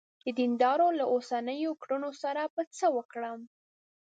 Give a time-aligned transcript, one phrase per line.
[0.25, 3.31] د دیندارانو له اوسنیو کړنو سره به څه وکړې.